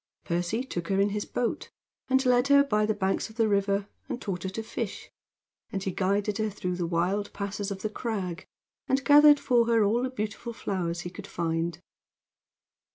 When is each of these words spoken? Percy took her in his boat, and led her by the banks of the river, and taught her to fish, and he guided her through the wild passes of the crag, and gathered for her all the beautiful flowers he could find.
Percy 0.23 0.63
took 0.63 0.87
her 0.87 0.99
in 0.99 1.09
his 1.09 1.25
boat, 1.25 1.69
and 2.09 2.25
led 2.25 2.47
her 2.47 2.63
by 2.63 2.87
the 2.87 2.93
banks 2.95 3.29
of 3.29 3.35
the 3.35 3.47
river, 3.47 3.87
and 4.09 4.19
taught 4.19 4.41
her 4.41 4.49
to 4.49 4.63
fish, 4.63 5.11
and 5.71 5.83
he 5.83 5.91
guided 5.91 6.39
her 6.39 6.49
through 6.49 6.75
the 6.75 6.87
wild 6.87 7.31
passes 7.33 7.69
of 7.69 7.83
the 7.83 7.89
crag, 7.91 8.47
and 8.87 9.05
gathered 9.05 9.39
for 9.39 9.67
her 9.67 9.83
all 9.83 10.01
the 10.01 10.09
beautiful 10.09 10.53
flowers 10.53 11.01
he 11.01 11.11
could 11.11 11.27
find. 11.27 11.83